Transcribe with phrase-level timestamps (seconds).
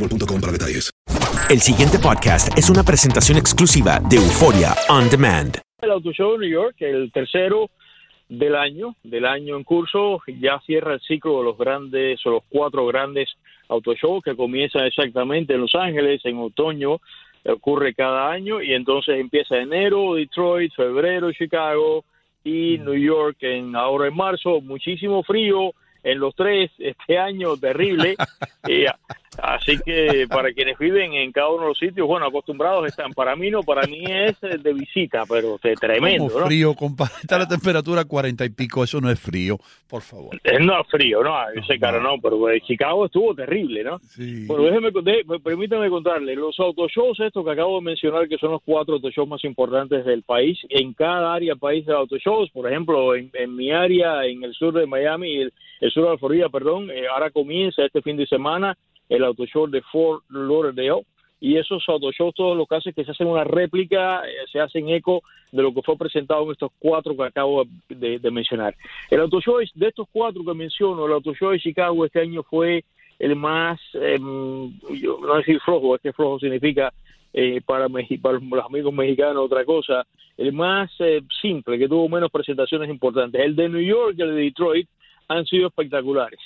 [0.00, 0.90] boostmobile.com para detalles.
[1.50, 5.58] El siguiente podcast es una presentación exclusiva de Euforia On Demand.
[5.82, 7.70] El Auto Show de New York, el tercero
[8.28, 12.42] del año, del año en curso, ya cierra el ciclo de los grandes o los
[12.48, 13.28] cuatro grandes
[13.68, 17.00] Auto Show que comienzan exactamente en Los Ángeles en otoño,
[17.44, 22.04] ocurre cada año y entonces empieza enero Detroit, febrero Chicago
[22.44, 25.72] y New York en ahora en marzo, muchísimo frío
[26.02, 28.16] en los tres este año terrible.
[28.68, 28.84] Y,
[29.42, 33.12] así que para quienes viven en cada uno de los sitios, bueno, acostumbrados están.
[33.12, 36.28] Para mí no, para mí es de visita, pero de tremendo.
[36.28, 36.46] Como ¿no?
[36.46, 37.14] frío, compadre.
[37.22, 40.36] Está la temperatura 40 y pico, eso no es frío, por favor.
[40.44, 43.98] Eh, No, frío, no, yo sé, claro, no, pero eh, Chicago estuvo terrible, ¿no?
[44.00, 44.44] Sí.
[44.46, 48.62] Bueno, déjeme, de- permítame contarle, los autoshows estos que acabo de mencionar, que son los
[48.62, 53.30] cuatro autoshows más importantes del país, en cada área país de autoshows, por ejemplo, en,
[53.32, 56.90] en mi área, en el sur de Miami, el, el sur de la Florida, perdón,
[56.90, 58.76] eh, ahora comienza este fin de semana
[59.08, 61.04] el autoshow de Fort Lauderdale,
[61.42, 65.22] y esos autoshows todos los casos que se hacen una réplica, eh, se hacen eco
[65.50, 68.74] de lo que fue presentado en estos cuatro que acabo de, de mencionar.
[69.10, 72.84] El autoshow es- de estos cuatro que menciono, el autoshow de Chicago este año fue
[73.18, 76.92] el más, em, yo no decir flojo, es que flojo significa
[77.32, 80.04] eh, para, para los amigos mexicanos otra cosa,
[80.36, 83.40] el más eh, simple, que tuvo menos presentaciones importantes.
[83.40, 84.88] El de New York y el de Detroit
[85.30, 86.40] han sido espectaculares.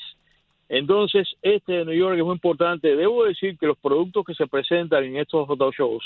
[0.69, 2.95] Entonces, este de New York es muy importante.
[2.95, 6.05] Debo decir que los productos que se presentan en estos auto shows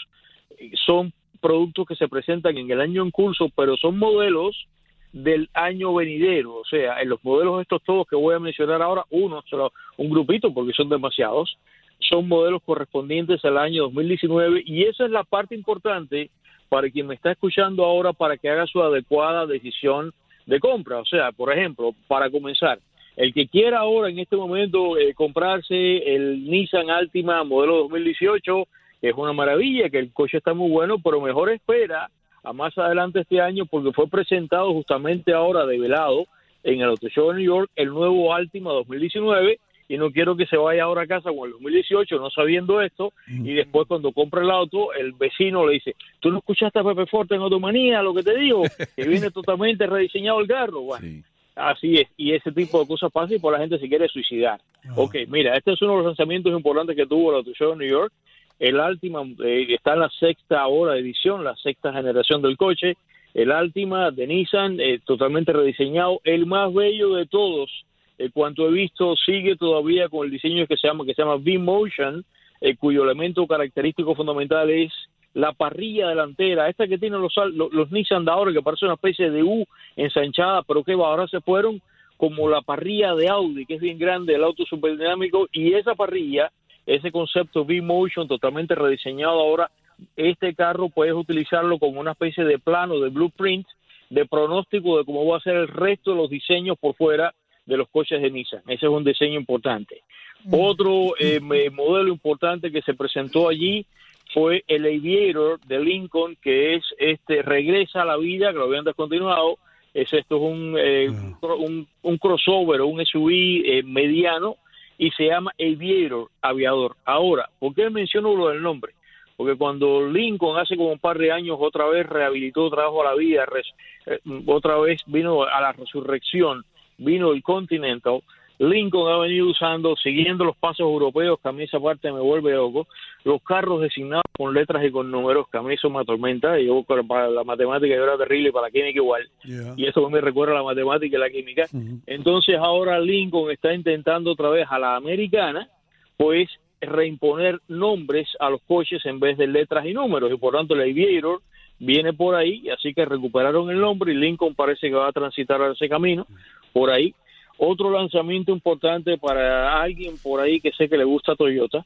[0.59, 4.69] eh, son productos que se presentan en el año en curso, pero son modelos
[5.13, 6.55] del año venidero.
[6.55, 10.09] O sea, en los modelos estos todos que voy a mencionar ahora, uno, solo un
[10.09, 11.59] grupito, porque son demasiados,
[11.99, 16.31] son modelos correspondientes al año 2019 y esa es la parte importante
[16.69, 20.13] para quien me está escuchando ahora para que haga su adecuada decisión
[20.49, 20.99] de compra.
[20.99, 22.81] O sea, por ejemplo, para comenzar,
[23.17, 28.67] el que quiera ahora en este momento eh, comprarse el Nissan Altima modelo 2018,
[29.01, 32.11] que es una maravilla, que el coche está muy bueno, pero mejor espera
[32.43, 36.25] a más adelante este año porque fue presentado justamente ahora develado
[36.63, 40.47] en el Auto Show de New York el nuevo Altima 2019 y no quiero que
[40.47, 44.43] se vaya ahora a casa con el 2018 no sabiendo esto y después cuando compra
[44.43, 48.15] el auto el vecino le dice tú no escuchaste a Pepe Forte en Automanía lo
[48.15, 48.63] que te digo
[48.95, 51.23] que viene totalmente rediseñado el carro bueno
[51.57, 54.61] así es y ese tipo de cosas pasa y por la gente se quiere suicidar.
[54.95, 57.89] Ok mira este es uno de los lanzamientos importantes que tuvo Auto Show de New
[57.89, 58.13] York
[58.59, 62.97] el Altima eh, está en la sexta ahora edición la sexta generación del coche
[63.33, 67.71] el Altima de Nissan eh, totalmente rediseñado el más bello de todos
[68.19, 71.37] en cuanto he visto, sigue todavía con el diseño que se llama, que se llama
[71.37, 72.25] V-Motion,
[72.61, 74.93] eh, cuyo elemento característico fundamental es
[75.35, 78.95] la parrilla delantera, esta que tienen los, los, los Nissan de ahora, que parece una
[78.95, 81.81] especie de U ensanchada, pero que ahora se fueron
[82.17, 86.51] como la parrilla de Audi, que es bien grande, el auto superdinámico, y esa parrilla,
[86.85, 89.71] ese concepto V-Motion totalmente rediseñado ahora,
[90.17, 93.67] este carro puedes utilizarlo como una especie de plano, de blueprint,
[94.11, 97.35] de pronóstico de cómo va a ser el resto de los diseños por fuera
[97.69, 98.63] de los coches de Nissan.
[98.67, 100.03] Ese es un diseño importante.
[100.51, 103.85] Otro eh, modelo importante que se presentó allí
[104.33, 108.85] fue el Aviator de Lincoln, que es este regresa a la vida, que lo habían
[108.85, 109.59] descontinuado.
[109.95, 111.09] Es esto es un, eh,
[111.43, 113.31] un, un crossover, un SUV
[113.65, 114.57] eh, mediano
[114.97, 116.97] y se llama Aviator, aviador.
[117.05, 118.93] Ahora, ¿por qué menciono lo del nombre?
[119.37, 123.15] Porque cuando Lincoln hace como un par de años otra vez rehabilitó, trajo a la
[123.15, 123.73] vida, res-
[124.07, 126.65] eh, otra vez vino a la resurrección,
[126.99, 128.21] vino el Continental,
[128.61, 132.53] Lincoln ha venido usando, siguiendo los pasos europeos, que a mí esa parte me vuelve
[132.55, 132.89] loco,
[133.25, 136.67] los carros designados con letras y con números, que a mí eso me atormenta, y
[136.67, 139.29] yo para- la matemática yo era terrible, para la química igual,
[139.77, 141.67] y eso me recuerda a la matemática y la química.
[142.07, 145.69] Entonces ahora Lincoln está intentando otra vez a la americana,
[146.17, 146.49] pues
[146.81, 150.81] reimponer nombres a los coches en vez de letras y números, y por tanto el
[150.81, 151.41] Aviator
[151.81, 155.63] viene por ahí, así que recuperaron el nombre y Lincoln parece que va a transitar
[155.63, 156.27] a ese camino
[156.73, 157.15] por ahí.
[157.61, 161.85] Otro lanzamiento importante para alguien por ahí que sé que le gusta Toyota.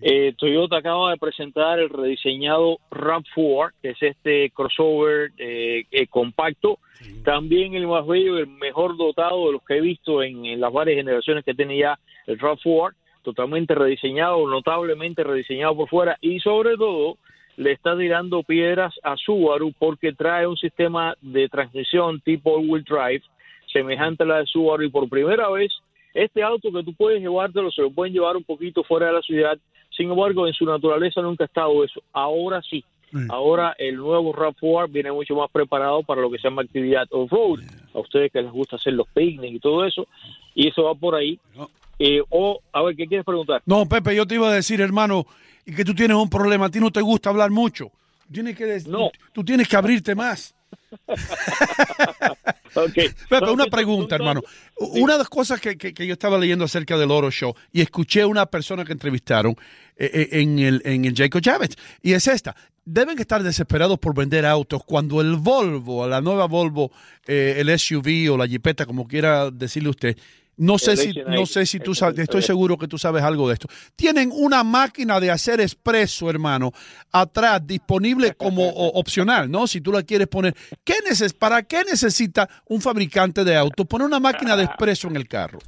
[0.00, 6.78] Eh, Toyota acaba de presentar el rediseñado RAV4, que es este crossover eh, eh, compacto.
[7.22, 10.72] También el más bello, el mejor dotado de los que he visto en, en las
[10.72, 12.94] varias generaciones que tiene ya el RAV4.
[13.22, 17.18] Totalmente rediseñado, notablemente rediseñado por fuera y sobre todo
[17.56, 23.22] le está tirando piedras a Subaru porque trae un sistema de transmisión tipo all-wheel drive
[23.72, 25.72] semejante a la de Subaru y por primera vez
[26.14, 29.22] este auto que tú puedes llevártelo se lo pueden llevar un poquito fuera de la
[29.22, 29.58] ciudad.
[29.96, 32.02] Sin embargo en su naturaleza nunca ha estado eso.
[32.12, 32.84] Ahora sí.
[33.28, 37.60] Ahora el nuevo RAV4 viene mucho más preparado para lo que se llama actividad off-road.
[37.92, 40.06] A ustedes que les gusta hacer los picnics y todo eso
[40.54, 41.38] y eso va por ahí.
[41.98, 45.26] Eh, o a ver qué quieres preguntar No, Pepe, yo te iba a decir, hermano,
[45.66, 46.66] y que tú tienes un problema.
[46.66, 47.90] A ti no te gusta hablar mucho.
[48.32, 50.54] Tienes que tú, tú tienes que abrirte más.
[52.74, 53.14] Pepe,
[53.46, 54.42] No, una pregunta, hermano.
[54.78, 57.80] Una de las cosas que, que- que yo estaba leyendo acerca del Oro Show y
[57.80, 59.56] escuché a una persona que entrevistaron
[59.96, 62.54] eh, eh, en, el, en el Jacob Javits, y es esta.
[62.84, 66.90] Deben estar desesperados por vender autos cuando el Volvo, la nueva Volvo,
[67.26, 70.16] eh, el SUV o la Jeepeta, como quiera decirle usted,
[70.60, 73.54] no sé si, no sé si tú sabes, estoy seguro que tú sabes algo de
[73.54, 73.68] esto.
[73.96, 76.70] Tienen una máquina de hacer expreso, hermano,
[77.12, 79.66] atrás, disponible como o- opcional, ¿no?
[79.66, 80.54] Si tú la quieres poner.
[80.84, 85.16] ¿Qué neces ¿Para qué necesita un fabricante de autos poner una máquina de expreso en
[85.16, 85.58] el carro?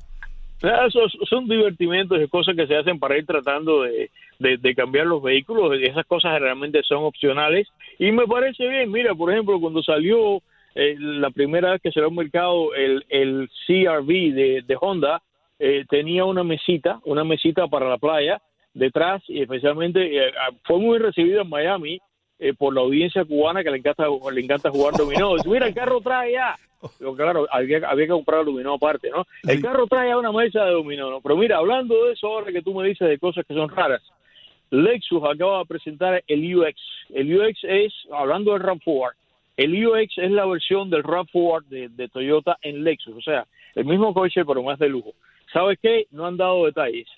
[0.61, 5.07] Esos son divertimentos y cosas que se hacen para ir tratando de, de- de cambiar
[5.07, 5.73] los vehículos.
[5.83, 7.67] Esas cosas generalmente son opcionales
[7.99, 8.93] y me parece bien.
[8.93, 10.41] Mira, por ejemplo, cuando salió
[10.75, 15.23] eh, la primera vez que salió al mercado el, el CRV de, de Honda,
[15.59, 18.43] eh, tenía una mesita, una mesita para la playa
[18.75, 22.01] detrás y especialmente eh, ah, fue muy recibido en Miami
[22.39, 25.35] eh, por la audiencia cubana que le encanta, le encanta jugar dominó.
[25.47, 26.57] Mira, el carro trae ya.
[26.99, 29.25] Pero claro, había, había que comprar dominó aparte, ¿no?
[29.45, 31.21] El carro trae ya una mesa de dominó, ¿no?
[31.21, 34.03] Pero mira, hablando de eso ahora que tú me dices de cosas que son raras,
[34.71, 36.75] Lexus acaba de presentar el UX.
[37.11, 39.13] El UX es, hablando del RAV4,
[39.57, 43.85] el UX es la versión del RAV4 de, de Toyota en Lexus, o sea, el
[43.85, 45.13] mismo coche pero más de lujo.
[45.53, 46.07] ¿Sabes qué?
[46.11, 47.09] No han dado detalles.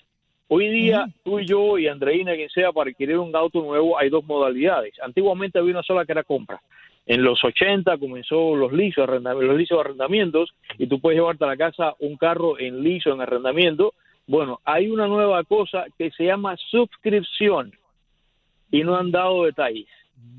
[0.47, 4.09] Hoy día, tú y yo y Andreina, quien sea, para adquirir un auto nuevo hay
[4.09, 4.93] dos modalidades.
[5.01, 6.61] Antiguamente había una sola que era compra.
[7.07, 11.57] En los 80 comenzó los lisos, los lisos arrendamientos y tú puedes llevarte a la
[11.57, 13.93] casa un carro en liso, en arrendamiento.
[14.27, 17.71] Bueno, hay una nueva cosa que se llama suscripción
[18.71, 19.87] y no han dado detalles.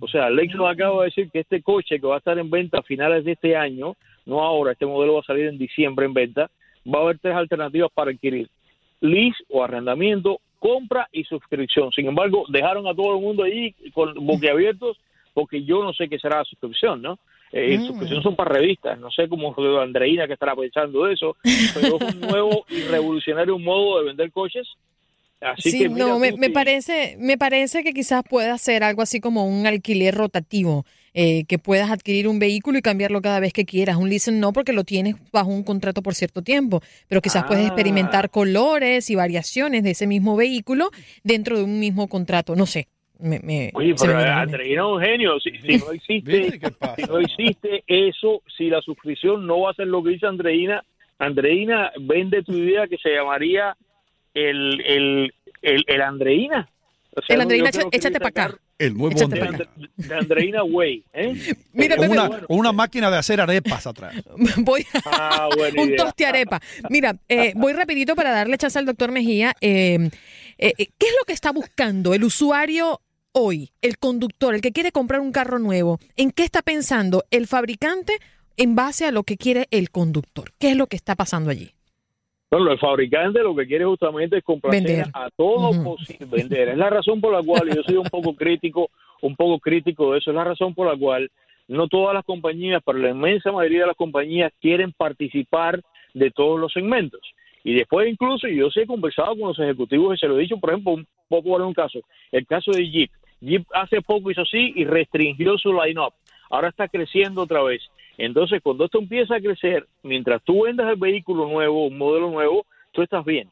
[0.00, 2.78] O sea, Lexus acaba de decir que este coche que va a estar en venta
[2.78, 6.14] a finales de este año, no ahora, este modelo va a salir en diciembre en
[6.14, 6.50] venta,
[6.86, 8.48] va a haber tres alternativas para adquirir.
[9.00, 11.92] Lease o arrendamiento, compra y suscripción.
[11.92, 14.98] Sin embargo, dejaron a todo el mundo ahí con boquiabiertos
[15.32, 17.18] porque yo no sé qué será la suscripción, ¿no?
[17.52, 17.86] Eh, Mm.
[17.86, 21.36] Suscripción son para revistas, no sé cómo Andreina que estará pensando de eso,
[21.74, 24.66] pero es un nuevo y revolucionario modo de vender coches.
[25.40, 29.20] Así sí, que mira no, me, parece, me parece que quizás pueda ser algo así
[29.20, 33.64] como un alquiler rotativo, eh, que puedas adquirir un vehículo y cambiarlo cada vez que
[33.66, 33.96] quieras.
[33.96, 37.64] Un leasing no, porque lo tienes bajo un contrato por cierto tiempo, pero quizás puedes
[37.64, 37.68] Ah.
[37.68, 40.90] experimentar colores y variaciones de ese mismo vehículo
[41.22, 42.56] dentro de un mismo contrato.
[42.56, 42.88] No sé.
[43.18, 44.56] Me, me- Oye, pero viene a la mente.
[44.56, 45.40] Andreina es un genio.
[45.40, 46.60] Si, si no existe,
[46.96, 50.82] si no existe eso, si la suscripción no va a ser lo que dice Andreina,
[51.18, 53.74] Andreina vende tu idea que se llamaría
[54.36, 56.68] el, el, el, el Andreina.
[57.18, 58.58] O sea, El Andreina, échate para acá.
[58.78, 59.58] El nuevo De, Andreina.
[59.96, 61.54] de Andreina Way, ¿eh?
[61.72, 64.14] Mira, Con una, con una máquina de hacer arepas atrás.
[64.58, 66.04] voy Ah, buena un idea.
[66.04, 66.60] toste arepa.
[66.90, 69.54] Mira, eh, voy rapidito para darle chance al doctor Mejía.
[69.62, 70.10] Eh,
[70.58, 73.00] eh, eh, ¿Qué es lo que está buscando el usuario
[73.32, 75.98] hoy, el conductor, el que quiere comprar un carro nuevo?
[76.16, 78.18] ¿En qué está pensando el fabricante
[78.58, 80.52] en base a lo que quiere el conductor?
[80.58, 81.72] ¿Qué es lo que está pasando allí?
[82.50, 85.06] Bueno, el fabricante lo que quiere justamente es complacer Vender.
[85.12, 86.68] a todo posible vender.
[86.68, 88.90] Es la razón por la cual yo soy un poco crítico,
[89.22, 90.30] un poco crítico de eso.
[90.30, 91.30] Es la razón por la cual
[91.68, 95.82] no todas las compañías, pero la inmensa mayoría de las compañías quieren participar
[96.14, 97.20] de todos los segmentos.
[97.64, 100.58] Y después incluso yo sí he conversado con los ejecutivos y se lo he dicho,
[100.58, 101.98] por ejemplo, un poco por un caso,
[102.30, 103.10] el caso de Jeep.
[103.40, 106.14] Jeep hace poco hizo así y restringió su line-up.
[106.48, 107.82] Ahora está creciendo otra vez.
[108.18, 112.66] Entonces, cuando esto empieza a crecer, mientras tú vendas el vehículo nuevo, un modelo nuevo,
[112.92, 113.50] tú estás bien.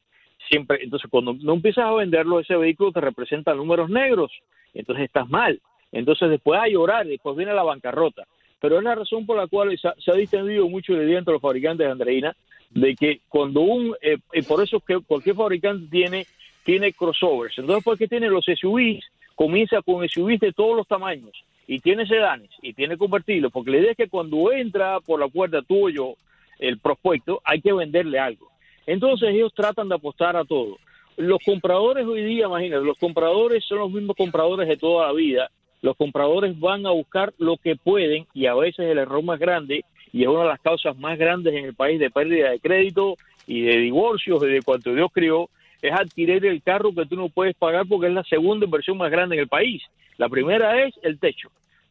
[0.48, 4.32] Siempre, entonces, cuando no empiezas a venderlo, ese vehículo te representa números negros.
[4.72, 5.60] Entonces, estás mal.
[5.92, 8.24] Entonces, después a llorar, después viene la bancarrota.
[8.60, 11.42] Pero es la razón por la cual se ha, distendido mucho el día entre los
[11.42, 12.34] fabricantes de Andreina,
[12.70, 14.18] de que cuando un, eh,
[14.48, 16.26] por eso es que cualquier fabricante tiene,
[16.64, 17.58] tiene crossovers.
[17.58, 19.04] Entonces, porque tiene los SUVs,
[19.34, 23.78] comienza con SUVs de todos los tamaños y tiene sedanes y tiene convertibles, porque la
[23.78, 26.14] idea es que cuando entra por la puerta tú o yo,
[26.58, 28.50] el prospecto, hay que venderle algo.
[28.86, 30.78] Entonces ellos tratan de apostar a todo.
[31.16, 35.50] Los compradores hoy día, imagínate, los compradores son los mismos compradores de toda la vida.
[35.80, 39.84] Los compradores van a buscar lo que pueden y a veces el error más grande,
[40.12, 43.16] y es una de las causas más grandes en el país de pérdida de crédito
[43.46, 45.48] y de divorcios y de cuanto Dios crió,
[45.84, 49.10] es adquirir el carro que tú no puedes pagar porque es la segunda inversión más
[49.10, 49.82] grande en el país.
[50.16, 51.50] La primera es el techo,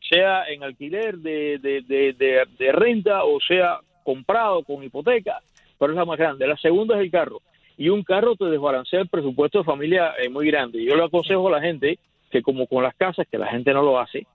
[0.09, 5.41] sea en alquiler de, de, de, renta o sea comprado con hipoteca,
[5.77, 6.47] pero es la más grande.
[6.47, 7.41] La segunda es el carro.
[7.77, 10.83] Y un carro te desbalancea el presupuesto de familia eh, muy grande.
[10.83, 11.99] Yo le aconsejo a la gente
[12.31, 14.25] que como con las casas, que la gente no lo hace,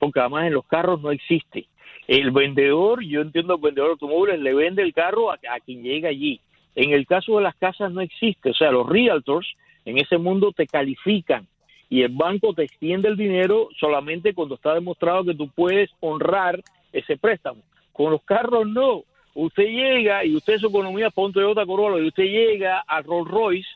[0.00, 1.68] porque además en los carros no existe.
[2.08, 5.84] El vendedor, yo entiendo el vendedor de automóviles, le vende el carro a, a quien
[5.84, 6.40] llega allí.
[6.74, 9.46] En el caso de las casas no existe, o sea, los realtors
[9.84, 11.46] en ese mundo te califican
[11.90, 16.60] y el banco te extiende el dinero solamente cuando está demostrado que tú puedes honrar
[16.92, 17.60] ese préstamo.
[17.92, 19.02] Con los carros no.
[19.36, 23.68] Usted llega y usted su economía un Toyota Corolla y usted llega a Rolls Royce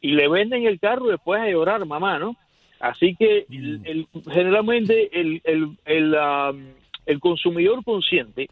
[0.00, 2.36] y le venden el carro y después a llorar, mamá, ¿no?
[2.80, 6.66] Así que el- el- generalmente el, el, el, um,
[7.06, 8.48] el consumidor consciente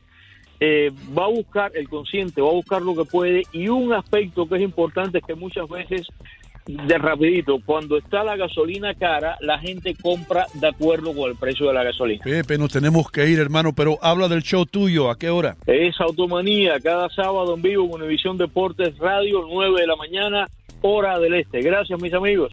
[0.67, 4.49] eh, va a buscar, el consciente va a buscar lo que puede y un aspecto
[4.49, 6.07] que es importante es que muchas veces,
[6.67, 11.67] de rapidito, cuando está la gasolina cara, la gente compra de acuerdo con el precio
[11.67, 12.25] de la gasolina.
[12.25, 15.11] Pepe, nos tenemos que ir, hermano, pero habla del show tuyo.
[15.11, 15.57] ¿A qué hora?
[15.67, 20.47] Es Automanía, cada sábado en vivo en Univisión Deportes Radio, 9 de la mañana,
[20.81, 21.61] hora del este.
[21.61, 22.53] Gracias, mis amigos.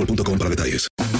[0.00, 1.19] boostmobile.com para detalles.